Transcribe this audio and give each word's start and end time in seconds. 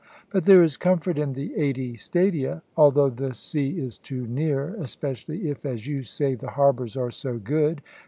But 0.31 0.45
there 0.45 0.63
is 0.63 0.77
comfort 0.77 1.19
in 1.19 1.33
the 1.33 1.53
eighty 1.55 1.95
stadia; 1.95 2.63
although 2.75 3.11
the 3.11 3.35
sea 3.35 3.77
is 3.79 3.99
too 3.99 4.25
near, 4.25 4.69
especially 4.81 5.47
if, 5.51 5.63
as 5.63 5.85
you 5.85 6.01
say, 6.01 6.33
the 6.33 6.49
harbours 6.49 6.97
are 6.97 7.11
so 7.11 7.37
good. 7.37 7.83